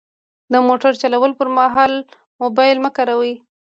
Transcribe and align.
د 0.53 0.55
موټر 0.67 0.93
چلولو 1.01 1.37
پر 1.39 1.47
مهال 1.57 1.93
موبایل 2.41 2.77
مه 2.85 2.89
کاروئ. 2.95 3.33